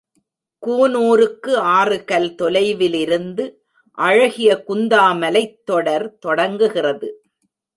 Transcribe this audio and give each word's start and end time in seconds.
கூனூருக்கு 0.63 1.51
ஆறு 1.73 2.03
கல் 2.03 2.29
தொலைவிலிருந்து 2.35 3.45
அழகிய 3.97 4.63
குந்தா 4.67 5.05
மலைத்தொடர் 5.21 6.07
தொடங்குகிறது. 6.17 7.09